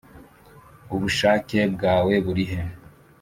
ubushake 0.95 1.59
bwawe 1.75 2.13
burihe 2.25 2.59